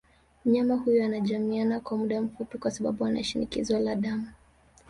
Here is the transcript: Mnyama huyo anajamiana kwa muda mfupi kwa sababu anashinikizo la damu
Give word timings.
Mnyama 0.45 0.75
huyo 0.75 1.05
anajamiana 1.05 1.79
kwa 1.79 1.97
muda 1.97 2.21
mfupi 2.21 2.57
kwa 2.57 2.71
sababu 2.71 3.05
anashinikizo 3.05 3.79
la 3.79 3.95
damu 3.95 4.27